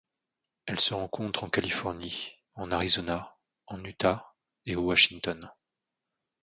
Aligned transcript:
Elle 0.65 0.79
se 0.79 0.95
rencontre 0.95 1.43
en 1.43 1.49
Californie, 1.51 2.33
en 2.55 2.71
Arizona, 2.71 3.37
en 3.67 3.83
Utah 3.85 4.33
et 4.65 4.75
au 4.75 4.81
Washington. 4.81 5.51